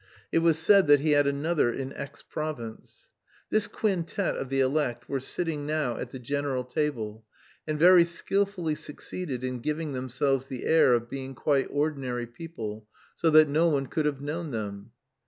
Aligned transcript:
It 0.31 0.39
was 0.39 0.57
said 0.57 0.87
that 0.87 1.01
he 1.01 1.11
had 1.11 1.27
another 1.27 1.71
in 1.71 1.93
X 1.93 2.23
province. 2.27 3.11
This 3.51 3.67
quintet 3.67 4.35
of 4.35 4.49
the 4.49 4.59
elect 4.59 5.07
were 5.07 5.19
sitting 5.19 5.67
now 5.67 5.97
at 5.97 6.09
the 6.09 6.17
general 6.17 6.63
table, 6.63 7.23
and 7.67 7.77
very 7.77 8.03
skilfully 8.05 8.73
succeeded 8.73 9.43
in 9.43 9.59
giving 9.59 9.93
themselves 9.93 10.47
the 10.47 10.65
air 10.65 10.95
of 10.95 11.07
being 11.07 11.35
quite 11.35 11.67
ordinary 11.69 12.25
people, 12.25 12.87
so 13.15 13.29
that 13.29 13.47
no 13.47 13.67
one 13.69 13.85
could 13.85 14.07
have 14.07 14.21
known 14.21 14.49
them. 14.49 14.89